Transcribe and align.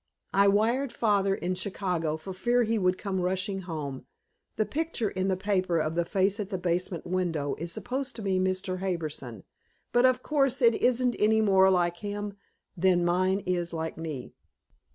I 0.33 0.47
wired 0.47 0.91
father 0.91 1.35
in 1.35 1.53
Chicago 1.53 2.17
for 2.17 2.33
fear 2.33 2.63
he 2.63 2.79
would 2.79 2.97
come 2.97 3.21
rushing 3.21 3.59
home. 3.59 4.07
The 4.55 4.65
picture 4.65 5.11
in 5.11 5.27
the 5.27 5.37
paper 5.37 5.77
of 5.79 5.93
the 5.93 6.05
face 6.05 6.39
at 6.39 6.49
the 6.49 6.57
basement 6.57 7.05
window 7.05 7.53
is 7.59 7.71
supposed 7.71 8.15
to 8.15 8.23
be 8.23 8.39
Mr. 8.39 8.79
Harbison, 8.79 9.43
but 9.91 10.07
of 10.07 10.23
course 10.23 10.59
it 10.59 10.73
isn't 10.73 11.15
any 11.19 11.39
more 11.41 11.69
like 11.69 11.97
him 11.97 12.33
than 12.75 13.05
mine 13.05 13.41
is 13.41 13.73
like 13.73 13.95
me. 13.95 14.33